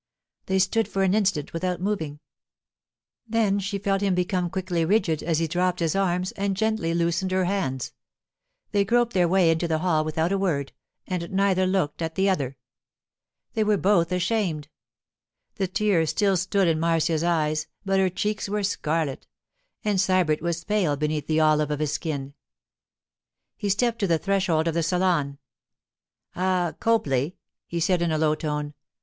[0.47, 2.21] They stood for an instant without moving;
[3.27, 7.29] then she felt him become quickly rigid as he dropped his arms and gently loosened
[7.29, 7.93] her hands.
[8.71, 10.71] They groped their way into the hall without a word,
[11.05, 12.57] and neither looked at the other.
[13.53, 14.69] They were both ashamed.
[15.57, 19.27] The tears still stood in Marcia's eyes, but her cheeks were scarlet.
[19.85, 22.33] And Sybert was pale beneath the olive of his skin.
[23.55, 25.37] He stepped to the threshold of the salon.
[26.35, 27.35] 'Ah, Copley,'
[27.67, 28.73] he said in a low tone.